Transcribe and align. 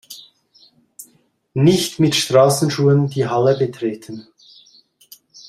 Nicht 1.53 1.99
mit 1.99 2.15
Straßenschuhen 2.15 3.09
die 3.11 3.27
Halle 3.27 3.55
betreten! 3.55 4.27